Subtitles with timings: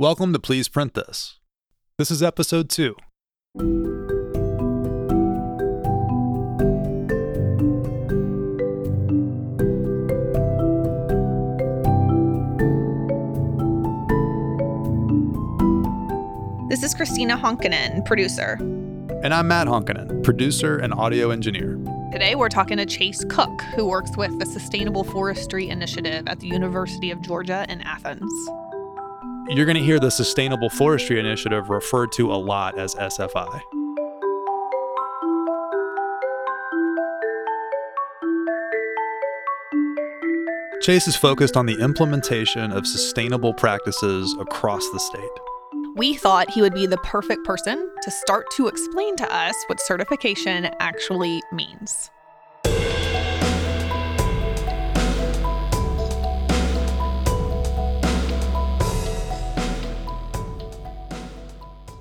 [0.00, 1.40] Welcome to Please Print This.
[1.98, 2.96] This is episode two.
[16.70, 18.56] This is Christina Honkanen, producer.
[19.22, 21.78] And I'm Matt Honkanen, producer and audio engineer.
[22.10, 26.46] Today we're talking to Chase Cook, who works with the Sustainable Forestry Initiative at the
[26.46, 28.32] University of Georgia in Athens.
[29.52, 33.60] You're going to hear the Sustainable Forestry Initiative referred to a lot as SFI.
[40.82, 45.40] Chase is focused on the implementation of sustainable practices across the state.
[45.96, 49.80] We thought he would be the perfect person to start to explain to us what
[49.80, 52.12] certification actually means.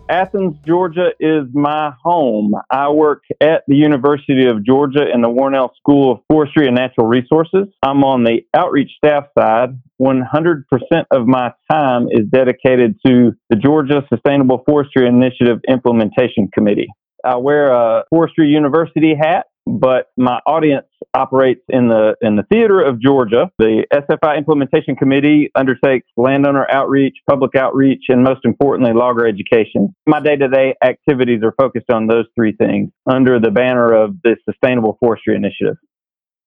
[0.09, 2.56] Athens, Georgia is my home.
[2.72, 7.06] I work at the University of Georgia in the Warnell School of Forestry and Natural
[7.06, 7.67] Resources.
[7.84, 9.80] I'm on the outreach staff side.
[10.02, 10.64] 100%
[11.11, 16.88] of my time is dedicated to the Georgia Sustainable Forestry Initiative Implementation Committee.
[17.23, 22.81] I wear a forestry university hat but my audience operates in the in the theater
[22.81, 23.52] of Georgia.
[23.59, 29.94] The SFI implementation committee undertakes landowner outreach, public outreach, and most importantly, logger education.
[30.08, 34.97] My day-to-day activities are focused on those three things under the banner of the Sustainable
[35.00, 35.75] Forestry Initiative.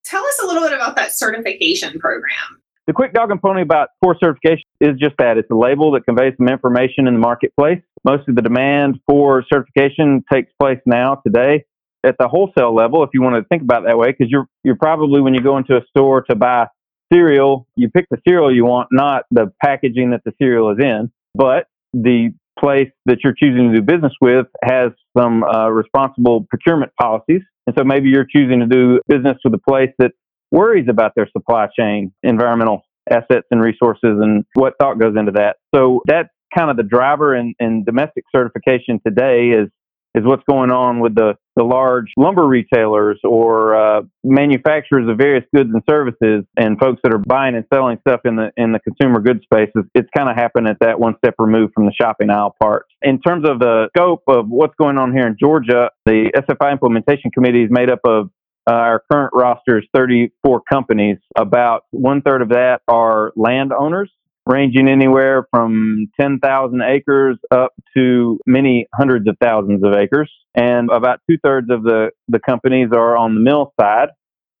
[0.03, 2.59] Tell us a little bit about that certification program.
[2.87, 5.37] The quick dog and pony about forest certification is just that.
[5.37, 7.81] It's a label that conveys some information in the marketplace.
[8.03, 11.63] Most of the demand for certification takes place now today
[12.03, 14.75] at the wholesale level, if you want to think about that way, because you're you're
[14.75, 16.67] probably when you go into a store to buy
[17.11, 21.11] cereal, you pick the cereal you want, not the packaging that the cereal is in.
[21.35, 26.91] But the place that you're choosing to do business with has some uh, responsible procurement
[26.99, 30.11] policies, and so maybe you're choosing to do business with a place that
[30.51, 35.57] worries about their supply chain, environmental assets and resources, and what thought goes into that.
[35.73, 39.69] So that's kind of the driver in, in domestic certification today is
[40.15, 45.43] is what's going on with the, the large lumber retailers or uh, manufacturers of various
[45.55, 48.79] goods and services and folks that are buying and selling stuff in the in the
[48.79, 49.83] consumer goods spaces.
[49.95, 52.85] It's kind of happened at that one step removed from the shopping aisle part.
[53.01, 57.31] In terms of the scope of what's going on here in Georgia, the SFI implementation
[57.31, 58.29] committee is made up of
[58.69, 61.17] uh, our current roster is 34 companies.
[61.35, 64.09] About one third of that are landowners
[64.45, 70.31] ranging anywhere from 10,000 acres up to many hundreds of thousands of acres.
[70.55, 74.09] And about two thirds of the, the companies are on the mill side.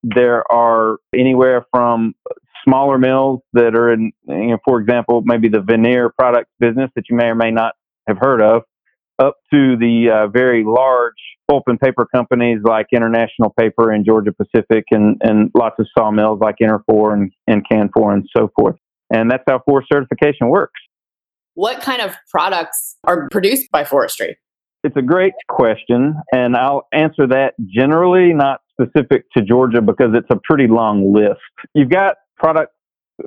[0.03, 2.13] There are anywhere from
[2.65, 7.05] smaller mills that are in, you know, for example, maybe the veneer product business that
[7.09, 7.73] you may or may not
[8.07, 8.63] have heard of,
[9.19, 11.13] up to the uh, very large
[11.47, 16.39] pulp and paper companies like International Paper and Georgia Pacific and, and lots of sawmills
[16.39, 18.75] like Interfor and, and Canfor and so forth.
[19.13, 20.81] And that's how forest certification works.
[21.53, 24.37] What kind of products are produced by forestry?
[24.83, 30.27] It's a great question, and I'll answer that generally, not specific to Georgia, because it's
[30.29, 31.39] a pretty long list.
[31.73, 32.73] You've got products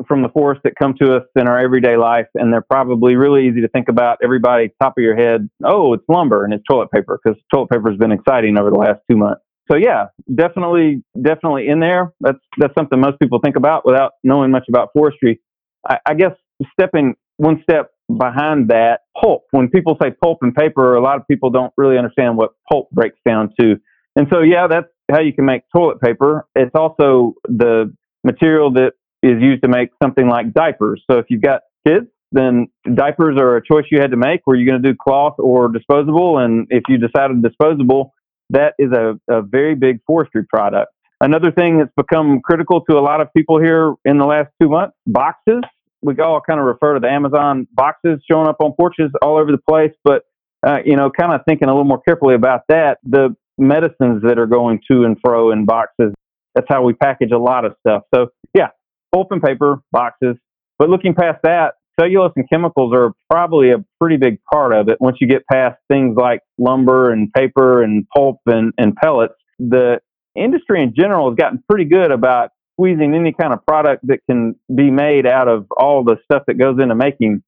[0.08, 3.46] from the forest that come to us in our everyday life, and they're probably really
[3.46, 4.18] easy to think about.
[4.22, 7.88] Everybody, top of your head, oh, it's lumber and it's toilet paper, because toilet paper
[7.90, 9.40] has been exciting over the last two months.
[9.70, 12.12] So yeah, definitely, definitely in there.
[12.20, 15.40] That's that's something most people think about without knowing much about forestry.
[15.88, 16.32] I, I guess
[16.72, 19.44] stepping one step behind that, pulp.
[19.50, 22.90] When people say pulp and paper, a lot of people don't really understand what pulp
[22.90, 23.76] breaks down to.
[24.14, 26.46] And so, yeah, that's how you can make toilet paper.
[26.54, 28.92] It's also the material that
[29.22, 31.02] is used to make something like diapers.
[31.10, 34.46] So if you've got kids, then diapers are a choice you had to make.
[34.46, 36.38] Were you going to do cloth or disposable?
[36.38, 38.12] And if you decided disposable,
[38.50, 40.92] that is a, a very big forestry product.
[41.20, 44.68] Another thing that's become critical to a lot of people here in the last two
[44.68, 45.62] months, boxes
[46.06, 49.50] we all kind of refer to the Amazon boxes showing up on porches all over
[49.50, 50.22] the place, but
[50.66, 52.98] uh, you know, kind of thinking a little more carefully about that.
[53.04, 56.12] The medicines that are going to and fro in boxes.
[56.54, 58.02] That's how we package a lot of stuff.
[58.14, 58.68] So yeah,
[59.12, 60.36] pulp and paper boxes.
[60.78, 64.98] But looking past that, cellulose and chemicals are probably a pretty big part of it.
[65.00, 70.00] Once you get past things like lumber and paper and pulp and, and pellets, the
[70.36, 74.54] industry in general has gotten pretty good about squeezing any kind of product that can
[74.74, 77.42] be made out of all the stuff that goes into making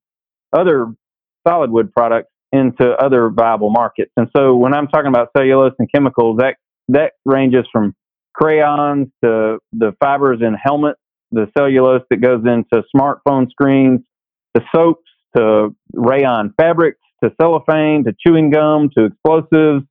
[0.53, 0.87] other
[1.47, 4.11] solid wood products into other viable markets.
[4.17, 6.57] And so when I'm talking about cellulose and chemicals, that
[6.89, 7.95] that ranges from
[8.33, 14.01] crayons to the fibers in helmets, the cellulose that goes into smartphone screens,
[14.55, 19.85] the soaps to rayon fabrics to cellophane to chewing gum to explosives.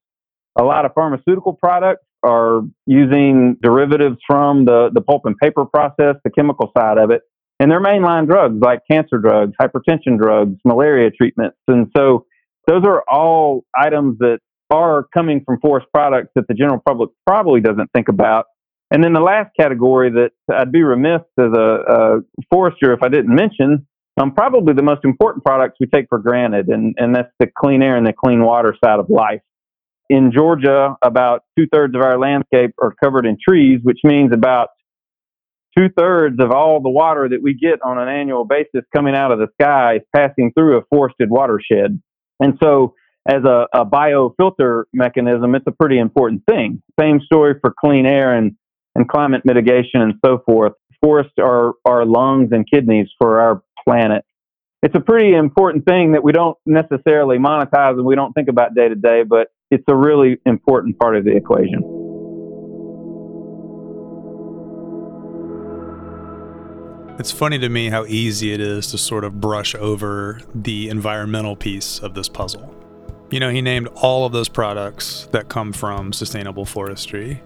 [0.59, 6.15] A lot of pharmaceutical products are using derivatives from the, the pulp and paper process,
[6.23, 7.21] the chemical side of it.
[7.59, 11.57] And they're mainline drugs like cancer drugs, hypertension drugs, malaria treatments.
[11.67, 12.25] And so
[12.67, 14.39] those are all items that
[14.69, 18.45] are coming from forest products that the general public probably doesn't think about.
[18.91, 23.09] And then the last category that I'd be remiss as a, a forester if I
[23.09, 23.87] didn't mention,
[24.19, 27.81] um, probably the most important products we take for granted, and, and that's the clean
[27.81, 29.41] air and the clean water side of life.
[30.09, 34.69] In Georgia, about two thirds of our landscape are covered in trees, which means about
[35.77, 39.31] two thirds of all the water that we get on an annual basis coming out
[39.31, 42.01] of the sky is passing through a forested watershed.
[42.39, 42.95] And so,
[43.27, 46.81] as a, a biofilter mechanism, it's a pretty important thing.
[46.97, 48.55] Same story for clean air and,
[48.95, 50.71] and climate mitigation and so forth.
[51.03, 54.23] Forests are our lungs and kidneys for our planet.
[54.81, 58.75] It's a pretty important thing that we don't necessarily monetize and we don't think about
[58.75, 61.81] day to day, but it's a really important part of the equation.
[67.19, 71.55] It's funny to me how easy it is to sort of brush over the environmental
[71.55, 72.73] piece of this puzzle.
[73.31, 77.41] You know, he named all of those products that come from sustainable forestry.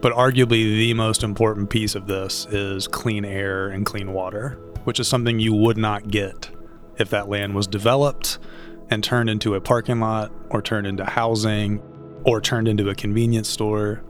[0.00, 5.00] But arguably, the most important piece of this is clean air and clean water, which
[5.00, 6.50] is something you would not get
[6.98, 8.38] if that land was developed
[8.90, 11.82] and turned into a parking lot or turned into housing
[12.24, 14.02] or turned into a convenience store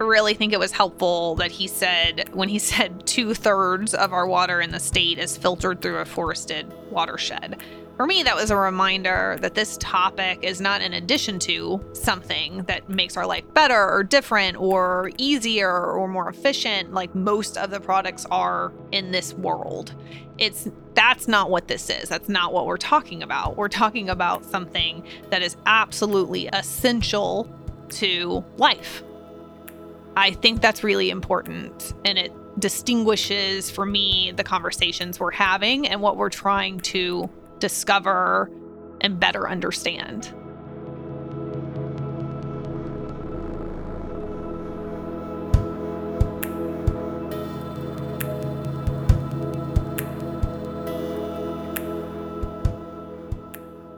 [0.00, 4.12] I really think it was helpful that he said, when he said two thirds of
[4.12, 7.62] our water in the state is filtered through a forested watershed.
[7.96, 12.64] For me, that was a reminder that this topic is not in addition to something
[12.64, 17.70] that makes our life better or different or easier or more efficient, like most of
[17.70, 19.94] the products are in this world.
[20.38, 22.08] It's that's not what this is.
[22.08, 23.56] That's not what we're talking about.
[23.56, 27.48] We're talking about something that is absolutely essential
[27.90, 29.04] to life
[30.16, 36.00] I think that's really important and it distinguishes for me the conversations we're having and
[36.00, 37.28] what we're trying to
[37.64, 38.50] discover
[39.00, 40.34] and better understand.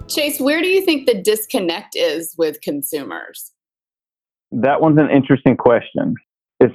[0.09, 3.51] Chase, where do you think the disconnect is with consumers?
[4.53, 6.15] that one's an interesting question.
[6.61, 6.75] It's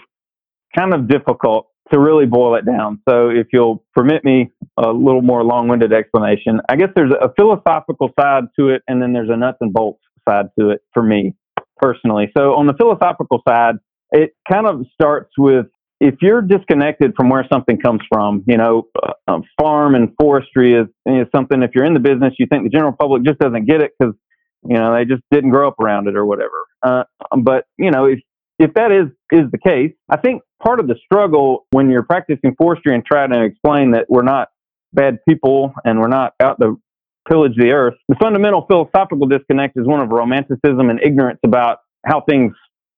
[0.77, 3.01] kind of difficult to really boil it down.
[3.07, 7.31] So, if you'll permit me a little more long winded explanation, I guess there's a
[7.37, 11.03] philosophical side to it, and then there's a nuts and bolts side to it for
[11.03, 11.35] me
[11.77, 12.31] personally.
[12.37, 13.75] So, on the philosophical side,
[14.11, 15.67] it kind of starts with
[15.99, 18.87] if you're disconnected from where something comes from, you know,
[19.27, 22.69] uh, farm and forestry is, is something, if you're in the business, you think the
[22.69, 24.15] general public just doesn't get it because
[24.63, 26.67] you know, they just didn't grow up around it or whatever.
[26.83, 27.03] Uh,
[27.39, 28.19] but you know, if
[28.61, 32.55] if that is is the case, I think part of the struggle when you're practicing
[32.55, 34.49] forestry and trying to explain that we're not
[34.93, 36.79] bad people and we're not out to
[37.27, 42.21] pillage the earth, the fundamental philosophical disconnect is one of romanticism and ignorance about how
[42.21, 42.53] things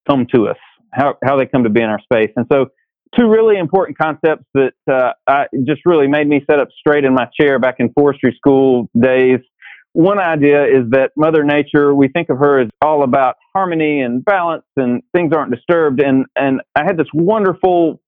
[0.07, 0.57] come to us,
[0.91, 2.67] how how they come to be in our space, and so.
[3.15, 7.13] Two really important concepts that uh, I, just really made me sit up straight in
[7.13, 9.37] my chair back in forestry school days
[9.93, 14.25] one idea is that Mother Nature, we think of her as all about harmony and
[14.25, 16.01] balance and things aren't disturbed.
[16.01, 18.01] And, and I had this wonderful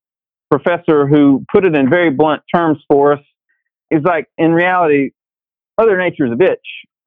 [0.49, 3.19] professor who put it in very blunt terms for us.
[3.91, 5.11] He's like, in reality,
[5.79, 6.55] Mother Nature is a bitch.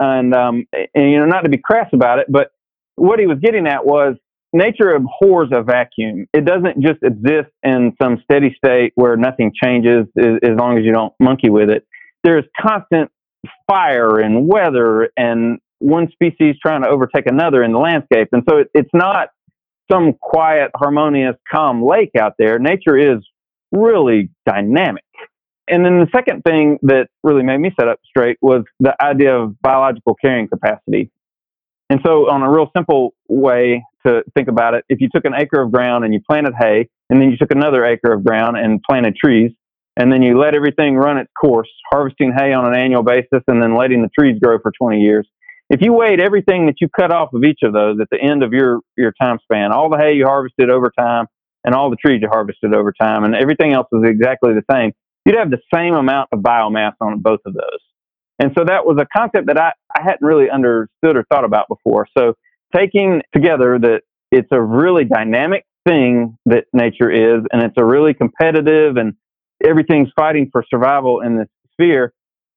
[0.01, 0.65] And, um,
[0.95, 2.53] and, you know, not to be crass about it, but
[2.95, 4.15] what he was getting at was
[4.53, 6.27] nature abhors a vacuum.
[6.33, 10.85] It doesn't just exist in some steady state where nothing changes as, as long as
[10.85, 11.85] you don't monkey with it.
[12.23, 13.11] There's constant
[13.67, 18.29] fire and weather and one species trying to overtake another in the landscape.
[18.33, 19.29] And so it, it's not
[19.91, 22.59] some quiet, harmonious, calm lake out there.
[22.59, 23.19] Nature is
[23.73, 25.05] really dynamic.
[25.69, 29.37] And then the second thing that really made me set up straight was the idea
[29.37, 31.11] of biological carrying capacity.
[31.91, 35.33] And so, on a real simple way to think about it, if you took an
[35.35, 38.59] acre of ground and you planted hay, and then you took another acre of ground
[38.59, 39.53] and planted trees,
[39.99, 43.61] and then you let everything run its course, harvesting hay on an annual basis and
[43.61, 45.29] then letting the trees grow for 20 years.
[45.71, 48.45] If you weighed everything that you cut off of each of those at the end
[48.45, 51.27] of your, your time span, all the hay you harvested over time
[51.65, 54.93] and all the trees you harvested over time and everything else was exactly the same,
[55.27, 57.81] you'd have the same amount of biomass on both of those.
[58.39, 61.67] And so that was a concept that I, I hadn't really understood or thought about
[61.69, 62.07] before.
[62.17, 62.35] So
[62.75, 68.15] taking together that it's a really dynamic thing that nature is, and it's a really
[68.15, 69.15] competitive and
[69.65, 72.13] everything's fighting for survival in this sphere,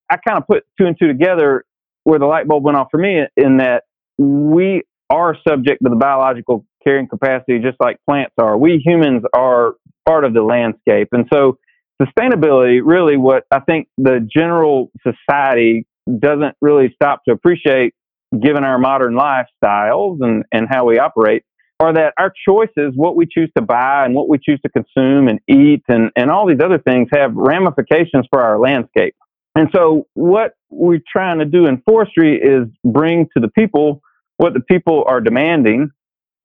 [0.09, 1.63] I kind of put two and two together
[2.03, 3.83] where the light bulb went off for me in that
[4.17, 8.57] we are subject to the biological carrying capacity just like plants are.
[8.57, 9.73] We humans are
[10.07, 11.09] part of the landscape.
[11.11, 11.57] And so
[12.01, 15.85] sustainability, really what I think the general society
[16.19, 17.93] doesn't really stop to appreciate
[18.31, 21.43] given our modern lifestyles and, and how we operate
[21.81, 25.27] are that our choices, what we choose to buy and what we choose to consume
[25.27, 29.15] and eat and, and all these other things have ramifications for our landscape.
[29.55, 34.01] And so what we're trying to do in forestry is bring to the people
[34.37, 35.89] what the people are demanding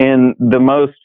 [0.00, 0.97] in the most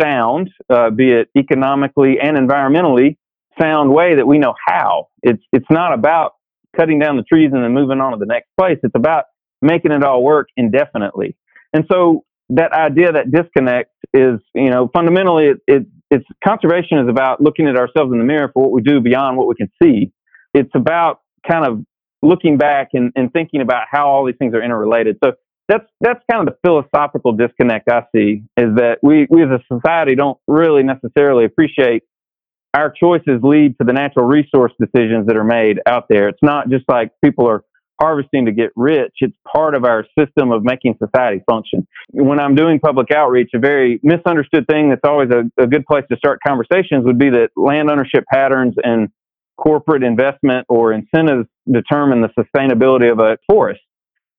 [0.00, 3.16] sound, uh, be it economically and environmentally
[3.60, 5.08] sound way that we know how.
[5.22, 6.34] It's it's not about
[6.76, 8.78] cutting down the trees and then moving on to the next place.
[8.82, 9.24] It's about
[9.62, 11.36] making it all work indefinitely.
[11.72, 17.08] And so that idea, that disconnect is, you know, fundamentally it, it it's conservation is
[17.08, 19.70] about looking at ourselves in the mirror for what we do beyond what we can
[19.82, 20.10] see.
[20.54, 21.84] It's about kind of
[22.22, 25.18] looking back and, and thinking about how all these things are interrelated.
[25.22, 25.32] So
[25.68, 29.60] that's that's kind of the philosophical disconnect I see is that we, we as a
[29.70, 32.04] society don't really necessarily appreciate
[32.74, 36.28] our choices lead to the natural resource decisions that are made out there.
[36.28, 37.64] It's not just like people are
[38.00, 39.12] harvesting to get rich.
[39.20, 41.86] It's part of our system of making society function.
[42.10, 46.04] When I'm doing public outreach, a very misunderstood thing that's always a, a good place
[46.10, 49.08] to start conversations would be that land ownership patterns and
[49.56, 53.80] corporate investment or incentives determine the sustainability of a forest.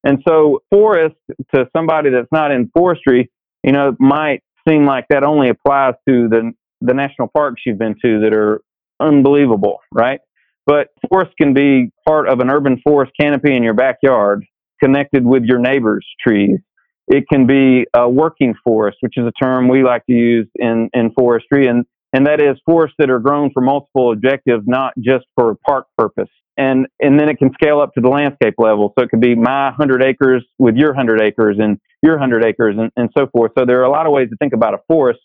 [0.03, 1.15] And so forest
[1.53, 3.29] to somebody that's not in forestry,
[3.63, 7.95] you know, might seem like that only applies to the the national parks you've been
[8.01, 8.61] to that are
[9.01, 10.21] unbelievable, right?
[10.65, 14.45] But forest can be part of an urban forest canopy in your backyard,
[14.81, 16.59] connected with your neighbor's trees.
[17.07, 20.89] It can be a working forest, which is a term we like to use in,
[20.93, 25.25] in forestry, and, and that is forests that are grown for multiple objectives, not just
[25.35, 28.93] for park purpose and and then it can scale up to the landscape level.
[28.97, 32.75] So it could be my 100 acres with your 100 acres and your 100 acres
[32.77, 33.53] and, and so forth.
[33.57, 35.21] So there are a lot of ways to think about a forest.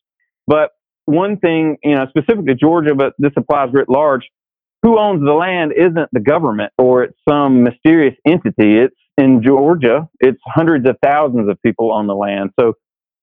[0.47, 0.71] But
[1.07, 4.23] one thing, you know, specific to Georgia, but this applies writ large,
[4.85, 8.76] who owns the land isn't the government or it's some mysterious entity.
[8.76, 12.50] It's in Georgia, it's hundreds of thousands of people on the land.
[12.61, 12.75] So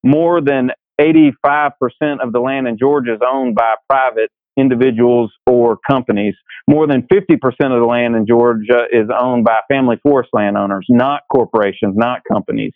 [0.03, 1.33] more than 85%
[2.21, 6.33] of the land in Georgia is owned by private individuals or companies.
[6.67, 11.21] More than 50% of the land in Georgia is owned by family forest landowners, not
[11.31, 12.73] corporations, not companies.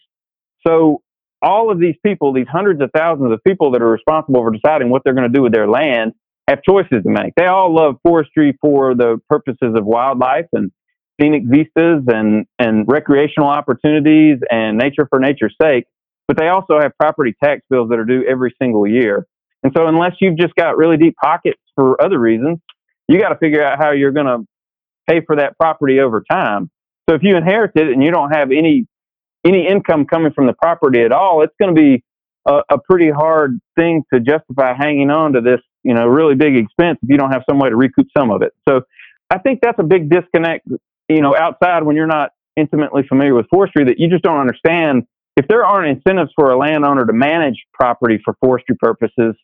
[0.66, 1.02] So
[1.42, 4.90] all of these people, these hundreds of thousands of people that are responsible for deciding
[4.90, 6.14] what they're going to do with their land,
[6.48, 7.34] have choices to make.
[7.36, 10.72] They all love forestry for the purposes of wildlife and
[11.20, 15.86] scenic vistas and, and recreational opportunities and nature for nature's sake.
[16.28, 19.28] But they also have property tax bills that are due every single year.
[19.64, 22.60] And so, unless you've just got really deep pockets for other reasons,
[23.08, 24.46] you got to figure out how you're going to
[25.08, 26.70] pay for that property over time.
[27.08, 28.88] So, if you inherit it and you don't have any
[29.46, 32.04] any income coming from the property at all, it's going to be
[32.48, 36.58] a, a pretty hard thing to justify hanging on to this, you know, really big
[36.58, 38.54] expense if you don't have some way to recoup some of it.
[38.68, 38.82] So,
[39.30, 40.68] I think that's a big disconnect,
[41.10, 45.04] you know, outside when you're not intimately familiar with forestry that you just don't understand.
[45.38, 49.36] If there aren't incentives for a landowner to manage property for forestry purposes,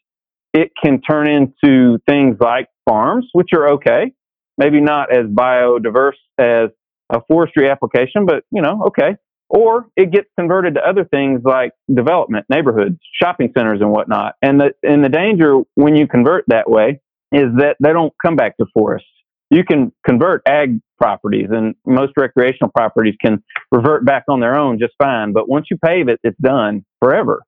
[0.54, 4.14] it can turn into things like farms, which are okay,
[4.58, 6.70] maybe not as biodiverse as
[7.12, 9.16] a forestry application, but you know, okay.
[9.54, 14.36] Or it gets converted to other things like development, neighborhoods, shopping centers, and whatnot.
[14.42, 17.02] And the and the danger when you convert that way
[17.34, 19.10] is that they don't come back to forests.
[19.50, 23.44] You can convert ag properties, and most recreational properties can
[23.74, 25.34] revert back on their own just fine.
[25.34, 27.44] But once you pave it, it's done forever.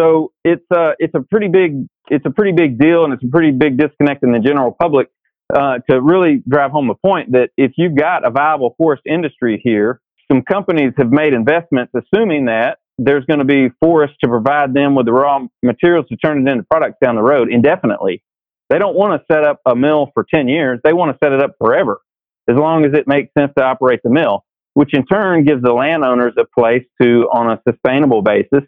[0.00, 3.28] So it's a it's a pretty big it's a pretty big deal, and it's a
[3.28, 5.10] pretty big disconnect in the general public
[5.54, 9.60] uh, to really drive home the point that if you've got a viable forest industry
[9.62, 14.72] here, some companies have made investments assuming that there's going to be forests to provide
[14.74, 18.22] them with the raw materials to turn it into products down the road indefinitely.
[18.70, 20.80] They don't want to set up a mill for 10 years.
[20.82, 22.00] They want to set it up forever,
[22.48, 25.72] as long as it makes sense to operate the mill, which in turn gives the
[25.72, 28.64] landowners a place to, on a sustainable basis,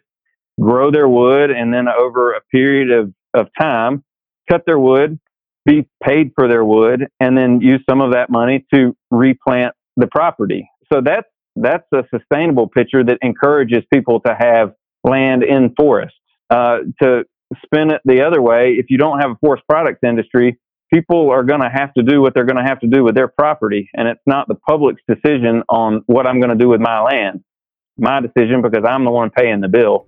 [0.59, 4.03] grow their wood, and then over a period of, of time,
[4.49, 5.19] cut their wood,
[5.65, 10.07] be paid for their wood, and then use some of that money to replant the
[10.07, 10.69] property.
[10.91, 16.17] So that's that's a sustainable picture that encourages people to have land in forests.
[16.49, 17.23] Uh, to
[17.65, 20.59] spin it the other way, if you don't have a forest products industry,
[20.93, 23.15] people are going to have to do what they're going to have to do with
[23.15, 26.81] their property, and it's not the public's decision on what I'm going to do with
[26.81, 27.43] my land.
[27.97, 30.07] My decision because I'm the one paying the bill.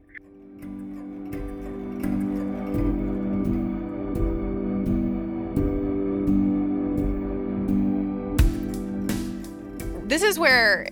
[10.11, 10.87] this this is where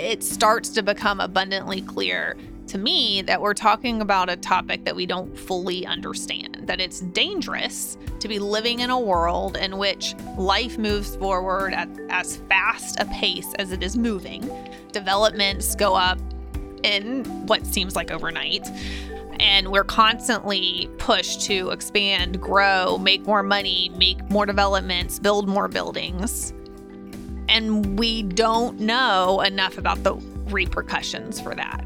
[0.00, 2.36] it starts to become abundantly clear
[2.68, 7.00] to me that we're talking about a topic that we don't fully understand, that it's
[7.00, 13.00] dangerous to be living in a world in which life moves forward at as fast
[13.00, 14.48] a pace as it is moving.
[14.92, 16.18] Developments go up
[16.84, 18.66] in what seems like overnight.
[19.40, 25.66] And we're constantly pushed to expand, grow, make more money, make more developments, build more
[25.66, 26.52] buildings.
[27.50, 30.14] And we don't know enough about the
[30.46, 31.84] repercussions for that.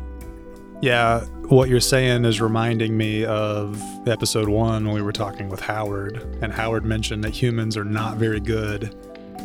[0.82, 5.60] Yeah, what you're saying is reminding me of episode one when we were talking with
[5.60, 8.94] Howard, and Howard mentioned that humans are not very good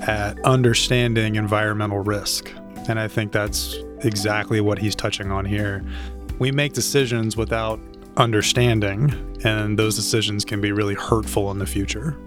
[0.02, 2.52] at understanding environmental risk.
[2.90, 5.86] And I think that's exactly what he's touching on here.
[6.40, 7.80] We make decisions without
[8.18, 9.14] understanding,
[9.46, 12.18] and those decisions can be really hurtful in the future.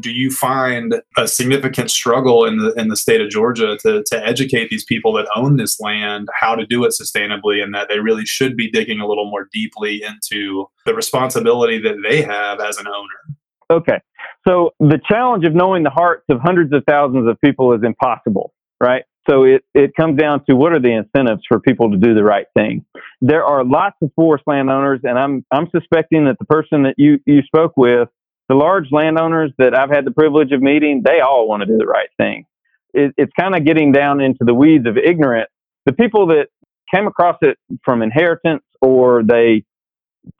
[0.00, 4.26] Do you find a significant struggle in the in the state of Georgia to to
[4.26, 7.98] educate these people that own this land how to do it sustainably and that they
[8.00, 12.78] really should be digging a little more deeply into the responsibility that they have as
[12.78, 13.36] an owner?
[13.70, 14.00] Okay.
[14.46, 18.52] So the challenge of knowing the hearts of hundreds of thousands of people is impossible,
[18.80, 19.04] right?
[19.28, 22.24] So it, it comes down to what are the incentives for people to do the
[22.24, 22.84] right thing.
[23.20, 27.18] There are lots of forest landowners, and I'm I'm suspecting that the person that you,
[27.26, 28.08] you spoke with
[28.50, 31.78] the large landowners that I've had the privilege of meeting, they all want to do
[31.78, 32.46] the right thing.
[32.92, 35.50] It, it's kind of getting down into the weeds of ignorance.
[35.86, 36.48] The people that
[36.92, 39.62] came across it from inheritance or they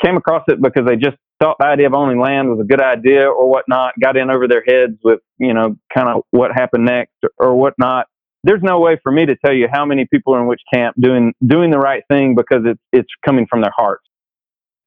[0.05, 2.83] came across it because they just thought the idea of owning land was a good
[2.83, 6.87] idea or whatnot, got in over their heads with, you know, kind of what happened
[6.87, 8.07] next or, or whatnot.
[8.43, 10.97] There's no way for me to tell you how many people are in which camp
[10.99, 14.02] doing doing the right thing because it's it's coming from their hearts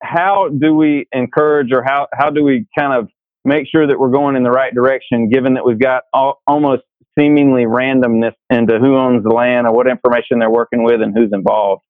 [0.04, 3.10] how do we encourage or how, how do we kind of
[3.46, 6.84] make sure that we're going in the right direction given that we've got all, almost
[7.18, 11.30] seemingly randomness into who owns the land or what information they're working with and who's
[11.32, 11.84] involved?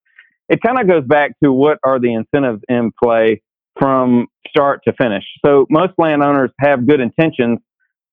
[0.49, 3.41] It kind of goes back to what are the incentives in play
[3.79, 5.23] from start to finish.
[5.45, 7.59] So most landowners have good intentions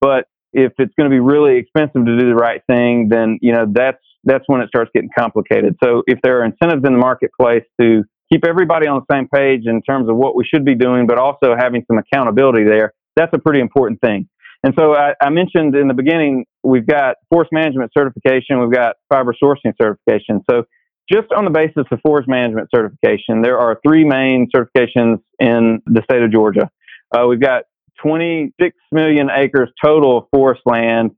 [0.00, 3.52] but if it's going to be really expensive to do the right thing then you
[3.52, 5.76] know that's that's when it starts getting complicated.
[5.82, 9.62] So if there are incentives in the marketplace to keep everybody on the same page
[9.66, 12.92] in terms of what we should be doing, but also having some accountability there.
[13.16, 14.28] That's a pretty important thing.
[14.62, 18.96] And so I, I mentioned in the beginning, we've got forest management certification, we've got
[19.08, 20.42] fiber sourcing certification.
[20.50, 20.64] So
[21.10, 26.02] just on the basis of forest management certification, there are three main certifications in the
[26.04, 26.70] state of Georgia.
[27.12, 27.64] Uh, we've got
[28.02, 31.10] 26 million acres total of forest land.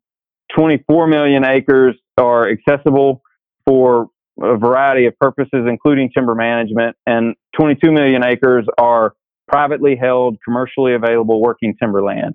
[0.56, 3.22] 24 million acres are accessible
[3.66, 4.08] for
[4.40, 9.14] a variety of purposes, including timber management, and 22 million acres are
[9.48, 12.34] privately held, commercially available working timberland.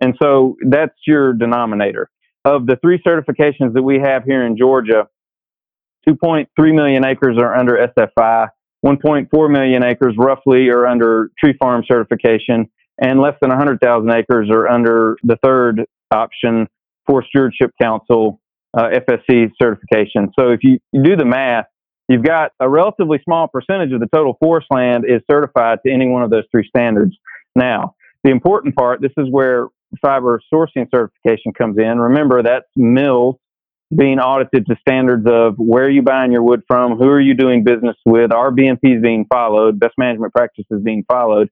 [0.00, 2.10] And so that's your denominator.
[2.44, 5.08] Of the three certifications that we have here in Georgia,
[6.08, 8.48] 2.3 million acres are under SFI,
[8.84, 12.68] 1.4 million acres roughly are under tree farm certification,
[13.00, 16.66] and less than 100,000 acres are under the third option,
[17.06, 18.40] Forest Stewardship Council
[18.76, 20.30] uh, FSC certification.
[20.38, 21.66] So if you, you do the math,
[22.08, 26.08] you've got a relatively small percentage of the total forest land is certified to any
[26.08, 27.16] one of those three standards.
[27.54, 29.68] Now, the important part, this is where
[30.00, 31.98] fiber sourcing certification comes in.
[31.98, 33.36] Remember, that's mills
[33.94, 37.34] being audited to standards of where are you buying your wood from, who are you
[37.34, 41.50] doing business with, are BMPs being followed, best management practices being followed.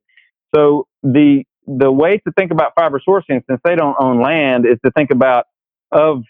[0.55, 4.79] So the the way to think about fiber sourcing, since they don't own land, is
[4.85, 5.45] to think about
[5.93, 6.23] of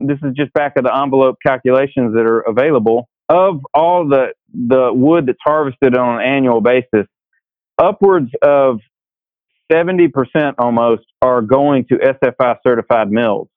[0.00, 4.90] this is just back of the envelope calculations that are available of all the the
[4.92, 7.06] wood that's harvested on an annual basis
[7.78, 8.80] upwards of
[9.70, 10.10] 70%
[10.58, 13.48] almost are going to SFI certified mills.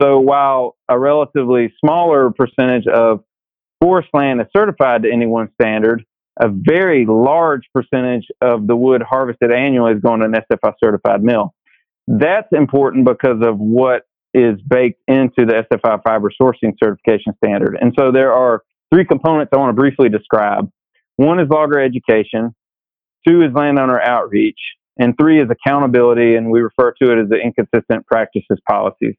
[0.00, 3.24] So while a relatively smaller percentage of
[3.80, 6.04] forest land is certified to any one standard,
[6.40, 11.22] a very large percentage of the wood harvested annually is going to an SFI certified
[11.22, 11.54] mill.
[12.06, 17.76] That's important because of what is baked into the SFI fiber sourcing certification standard.
[17.80, 18.62] And so there are
[18.92, 20.70] three components I want to briefly describe.
[21.16, 22.54] One is logger education,
[23.26, 24.58] two is landowner outreach,
[24.98, 29.14] and three is accountability, and we refer to it as the inconsistent practices policies.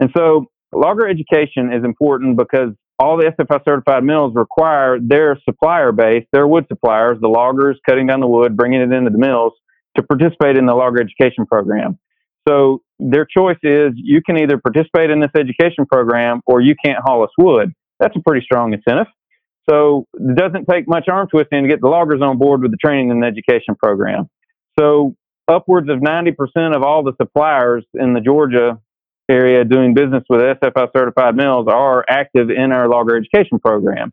[0.00, 5.92] And so logger education is important because all the SFI certified mills require their supplier
[5.92, 9.54] base, their wood suppliers, the loggers cutting down the wood, bringing it into the mills,
[9.96, 11.98] to participate in the logger education program.
[12.48, 16.98] So their choice is you can either participate in this education program or you can't
[17.04, 17.72] haul us wood.
[17.98, 19.06] That's a pretty strong incentive.
[19.68, 22.76] So it doesn't take much arm twisting to get the loggers on board with the
[22.78, 24.28] training and education program.
[24.78, 25.14] So
[25.48, 28.78] upwards of 90% of all the suppliers in the Georgia
[29.30, 34.12] area doing business with SFI certified mills are active in our logger education program.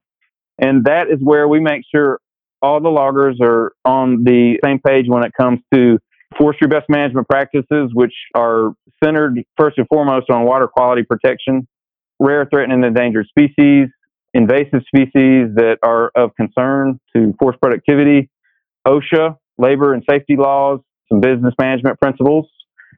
[0.59, 2.19] And that is where we make sure
[2.61, 5.99] all the loggers are on the same page when it comes to
[6.37, 11.67] forestry best management practices, which are centered first and foremost on water quality protection,
[12.19, 13.87] rare, threatened, and endangered species,
[14.33, 18.29] invasive species that are of concern to forest productivity,
[18.87, 22.47] OSHA, labor and safety laws, some business management principles,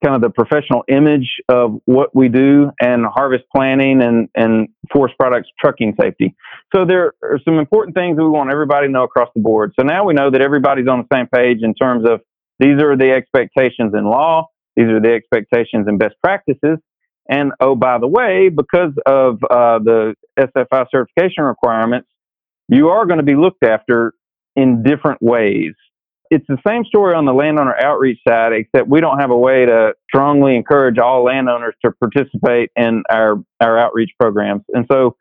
[0.04, 5.16] kind of the professional image of what we do, and harvest planning and, and forest
[5.18, 6.36] products trucking safety.
[6.74, 9.74] So there are some important things that we want everybody to know across the board.
[9.80, 12.22] So now we know that everybody's on the same page in terms of
[12.60, 16.78] these are the expectations in law, these are the expectations and best practices.
[17.30, 22.08] And oh, by the way, because of uh, the SFI certification requirements,
[22.68, 24.14] you are going to be looked after
[24.56, 25.74] in different ways
[26.30, 29.66] it's the same story on the landowner outreach side, except we don't have a way
[29.66, 34.62] to strongly encourage all landowners to participate in our, our outreach programs.
[34.70, 35.16] And so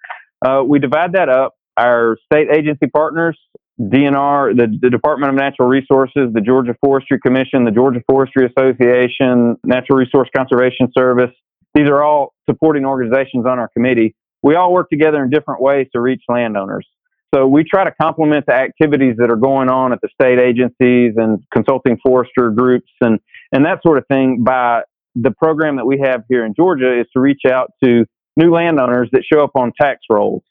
[0.44, 1.54] uh, we divide that up.
[1.76, 3.38] Our state agency partners,
[3.80, 9.56] DNR, the, the Department of Natural Resources, the Georgia Forestry Commission, the Georgia Forestry Association,
[9.64, 11.30] Natural Resource Conservation Service,
[11.74, 14.14] these are all supporting organizations on our committee.
[14.42, 16.86] We all work together in different ways to reach landowners.
[17.34, 21.14] So we try to complement the activities that are going on at the state agencies
[21.16, 23.20] and consulting forester groups and,
[23.52, 24.82] and that sort of thing by
[25.14, 29.08] the program that we have here in Georgia is to reach out to new landowners
[29.12, 30.42] that show up on tax rolls.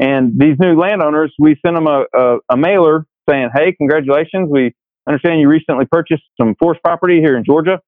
[0.00, 4.48] And these new landowners, we send them a, a, a mailer saying, hey, congratulations.
[4.50, 4.74] We
[5.06, 7.80] understand you recently purchased some forest property here in Georgia.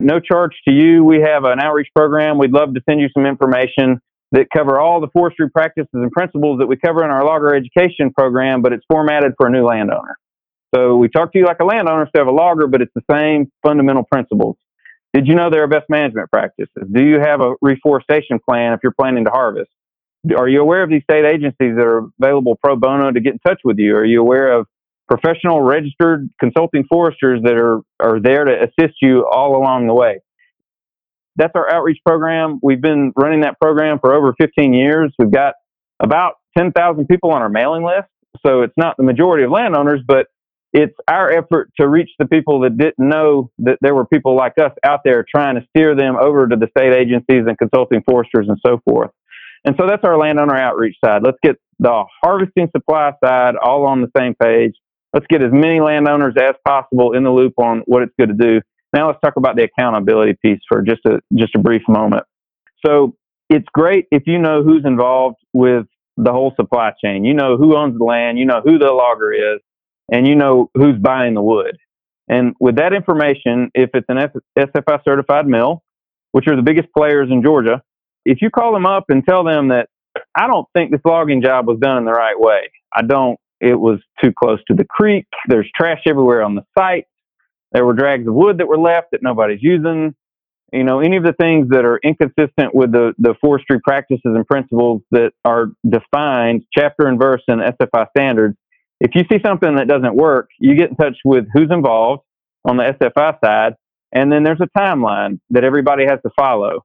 [0.00, 1.04] No charge to you.
[1.04, 2.38] We have an outreach program.
[2.38, 4.00] We'd love to send you some information
[4.32, 8.12] that cover all the forestry practices and principles that we cover in our logger education
[8.16, 10.16] program, but it's formatted for a new landowner.
[10.74, 13.02] So we talk to you like a landowner instead of a logger, but it's the
[13.10, 14.56] same fundamental principles.
[15.14, 16.84] Did you know there are best management practices?
[16.92, 19.70] Do you have a reforestation plan if you're planning to harvest?
[20.36, 23.38] Are you aware of these state agencies that are available pro bono to get in
[23.46, 23.96] touch with you?
[23.96, 24.66] Are you aware of
[25.08, 30.20] professional registered consulting foresters that are, are there to assist you all along the way?
[31.38, 32.58] that's our outreach program.
[32.62, 35.14] We've been running that program for over 15 years.
[35.18, 35.54] We've got
[36.00, 38.08] about 10,000 people on our mailing list.
[38.44, 40.26] So it's not the majority of landowners, but
[40.72, 44.54] it's our effort to reach the people that didn't know that there were people like
[44.60, 48.48] us out there trying to steer them over to the state agencies and consulting foresters
[48.48, 49.10] and so forth.
[49.64, 51.22] And so that's our landowner outreach side.
[51.24, 54.74] Let's get the harvesting supply side all on the same page.
[55.12, 58.34] Let's get as many landowners as possible in the loop on what it's good to
[58.34, 58.60] do.
[58.92, 62.24] Now let's talk about the accountability piece for just a just a brief moment.
[62.84, 63.16] So
[63.50, 67.24] it's great if you know who's involved with the whole supply chain.
[67.24, 69.60] You know who owns the land, you know who the logger is,
[70.12, 71.78] and you know who's buying the wood.
[72.28, 74.18] And with that information, if it's an
[74.58, 75.82] SFI certified mill,
[76.32, 77.82] which are the biggest players in Georgia,
[78.28, 79.88] if you call them up and tell them that
[80.36, 83.78] I don't think this logging job was done in the right way, I don't, it
[83.78, 87.06] was too close to the creek, there's trash everywhere on the site,
[87.72, 90.14] there were drags of wood that were left that nobody's using.
[90.72, 94.46] You know, any of the things that are inconsistent with the, the forestry practices and
[94.46, 98.56] principles that are defined chapter and verse in SFI standards.
[99.00, 102.22] If you see something that doesn't work, you get in touch with who's involved
[102.66, 103.74] on the SFI side,
[104.12, 106.84] and then there's a timeline that everybody has to follow.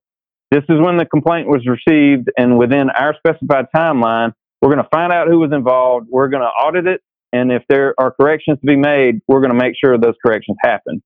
[0.53, 4.89] This is when the complaint was received, and within our specified timeline, we're going to
[4.93, 6.07] find out who was involved.
[6.09, 7.01] We're going to audit it
[7.33, 10.55] and if there are corrections to be made, we're going to make sure those corrections
[10.61, 11.01] happen.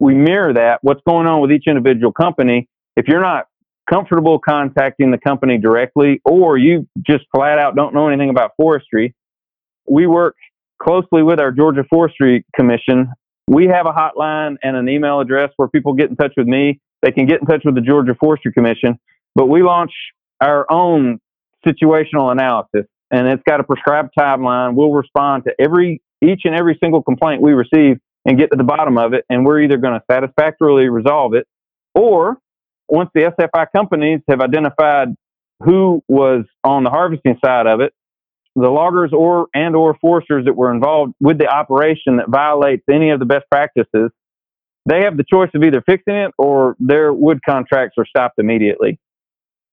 [0.00, 0.78] We mirror that.
[0.82, 2.68] What's going on with each individual company?
[2.96, 3.46] If you're not
[3.88, 9.14] comfortable contacting the company directly, or you just flat out don't know anything about forestry,
[9.86, 10.36] we work
[10.82, 13.12] closely with our Georgia Forestry Commission.
[13.46, 16.80] We have a hotline and an email address where people get in touch with me.
[17.02, 18.98] They can get in touch with the Georgia Forestry Commission,
[19.34, 19.92] but we launch
[20.40, 21.20] our own
[21.66, 24.74] situational analysis and it's got a prescribed timeline.
[24.74, 28.64] We'll respond to every each and every single complaint we receive and get to the
[28.64, 29.24] bottom of it.
[29.30, 31.46] And we're either going to satisfactorily resolve it,
[31.94, 32.38] or
[32.88, 35.08] once the SFI companies have identified
[35.60, 37.92] who was on the harvesting side of it,
[38.54, 43.10] the loggers or and or foresters that were involved with the operation that violates any
[43.10, 44.10] of the best practices,
[44.86, 48.98] they have the choice of either fixing it or their wood contracts are stopped immediately.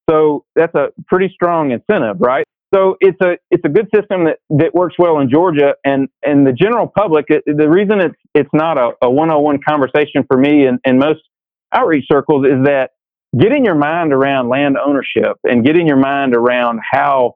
[0.09, 2.45] So that's a pretty strong incentive, right?
[2.73, 6.45] So it's a it's a good system that, that works well in Georgia and and
[6.45, 7.25] the general public.
[7.29, 11.21] It, the reason it's it's not a, a one-on-one conversation for me and, and most
[11.73, 12.91] outreach circles is that
[13.39, 17.35] getting your mind around land ownership and getting your mind around how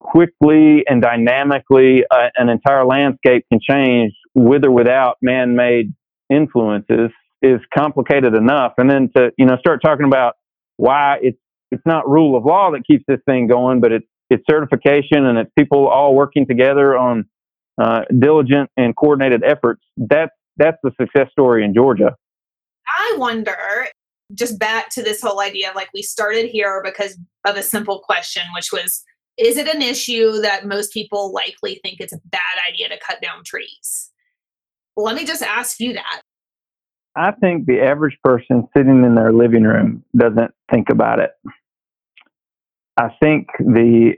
[0.00, 5.92] quickly and dynamically uh, an entire landscape can change with or without man-made
[6.30, 7.10] influences
[7.42, 8.72] is complicated enough.
[8.78, 10.34] And then to you know start talking about
[10.76, 11.38] why it's
[11.70, 15.38] it's not rule of law that keeps this thing going, but it's it's certification and
[15.38, 17.24] it's people all working together on
[17.80, 19.82] uh, diligent and coordinated efforts.
[19.96, 22.16] That's that's the success story in Georgia.
[22.88, 23.88] I wonder,
[24.34, 28.00] just back to this whole idea of like we started here because of a simple
[28.00, 29.04] question, which was
[29.36, 33.20] is it an issue that most people likely think it's a bad idea to cut
[33.20, 34.10] down trees?
[34.96, 36.22] Let me just ask you that.
[37.14, 41.30] I think the average person sitting in their living room doesn't think about it.
[42.98, 44.14] I think the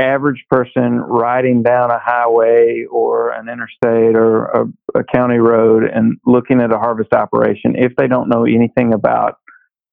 [0.00, 6.18] average person riding down a highway or an interstate or a, a, county road and
[6.26, 9.38] looking at a harvest operation, if they don't know anything about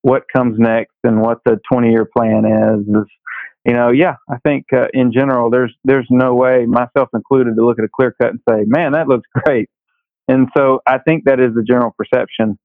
[0.02, 3.08] what comes next and what the 20 year plan is, is,
[3.66, 7.66] you know, yeah, I think uh, in general, there's there's no way, myself included, to
[7.66, 9.70] look at a clear cut and say, man, that looks great.
[10.28, 12.58] And so I think that is the general perception.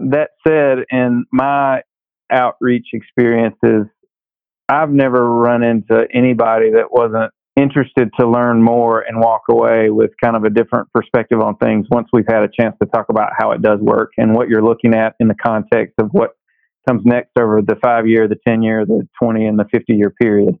[0.00, 1.82] That said, in my
[2.30, 3.86] outreach experiences,
[4.68, 10.10] I've never run into anybody that wasn't interested to learn more and walk away with
[10.22, 13.30] kind of a different perspective on things once we've had a chance to talk about
[13.36, 16.30] how it does work and what you're looking at in the context of what
[16.88, 20.10] comes next over the five year, the 10 year, the 20 and the 50 year
[20.10, 20.58] period.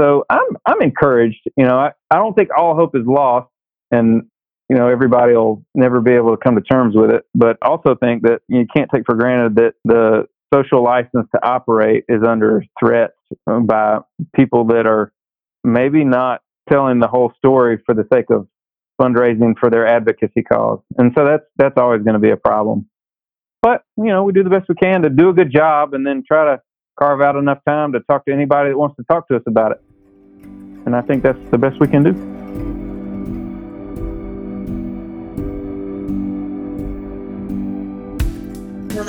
[0.00, 1.40] So I'm, I'm encouraged.
[1.56, 3.48] You know, I, I don't think all hope is lost
[3.90, 4.22] and,
[4.68, 7.94] you know, everybody will never be able to come to terms with it, but also
[7.94, 12.64] think that you can't take for granted that the social license to operate is under
[12.78, 13.10] threat
[13.46, 13.98] by
[14.34, 15.12] people that are
[15.64, 18.46] maybe not telling the whole story for the sake of
[19.00, 20.80] fundraising for their advocacy cause.
[20.98, 22.88] And so that's that's always going to be a problem.
[23.62, 26.06] But, you know, we do the best we can to do a good job and
[26.06, 26.60] then try to
[26.98, 29.72] carve out enough time to talk to anybody that wants to talk to us about
[29.72, 29.80] it.
[30.84, 32.41] And I think that's the best we can do.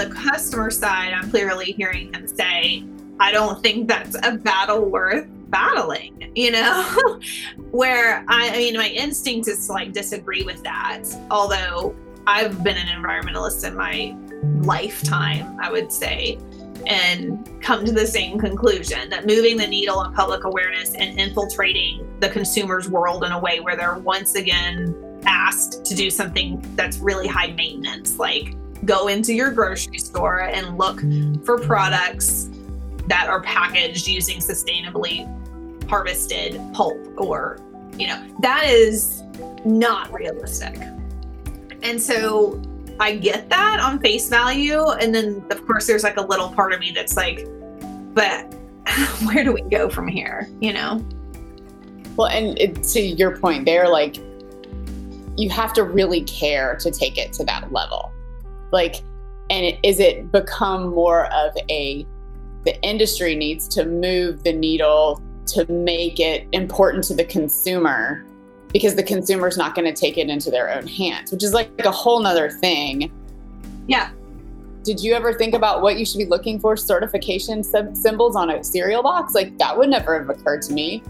[0.04, 2.84] The customer side, I'm clearly hearing him say,
[3.20, 7.20] I don't think that's a battle worth battling, you know?
[7.72, 11.04] Where I, I mean, my instinct is to like disagree with that.
[11.32, 11.96] Although
[12.28, 14.16] I've been an environmentalist in my
[14.66, 16.38] lifetime, I would say,
[16.86, 22.06] and come to the same conclusion that moving the needle on public awareness and infiltrating
[22.20, 26.98] the consumer's world in a way where they're once again asked to do something that's
[26.98, 31.00] really high maintenance, like go into your grocery store and look
[31.46, 32.50] for products
[33.08, 35.28] that are packaged using sustainably
[35.90, 37.60] harvested pulp or
[37.98, 39.24] you know that is
[39.66, 40.76] not realistic.
[41.82, 42.62] And so
[43.00, 44.90] i get that on face value.
[44.92, 47.48] And then of course there's like a little part of me that's like
[48.14, 48.54] but
[49.26, 50.48] where do we go from here?
[50.62, 51.06] You know?
[52.16, 54.18] Well and it, to your point there like
[55.36, 58.13] you have to really care to take it to that level
[58.74, 59.02] like
[59.50, 62.06] and is it become more of a
[62.66, 68.26] the industry needs to move the needle to make it important to the consumer
[68.72, 71.54] because the consumer is not going to take it into their own hands, which is
[71.54, 73.12] like a whole nother thing.
[73.88, 74.10] Yeah.
[74.84, 78.64] Did you ever think about what you should be looking for certification symbols on a
[78.64, 79.36] cereal box?
[79.36, 81.04] Like that would never have occurred to me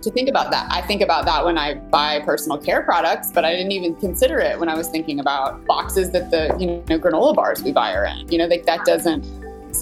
[0.00, 0.66] to think about that.
[0.70, 4.38] I think about that when I buy personal care products, but I didn't even consider
[4.38, 7.94] it when I was thinking about boxes that the you know granola bars we buy
[7.94, 8.30] are in.
[8.30, 9.24] You know, like that doesn't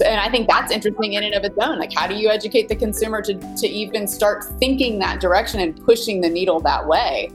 [0.01, 1.77] and I think that's interesting in and of its own.
[1.77, 5.79] Like, how do you educate the consumer to, to even start thinking that direction and
[5.85, 7.29] pushing the needle that way?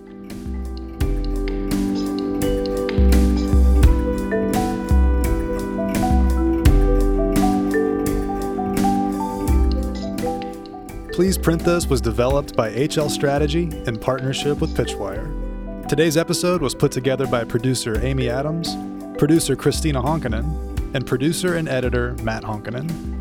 [11.18, 15.88] Please Print This was developed by HL Strategy in partnership with Pitchwire.
[15.88, 18.76] Today's episode was put together by producer Amy Adams,
[19.18, 23.17] producer Christina Honkanen, and producer and editor Matt Honkanen.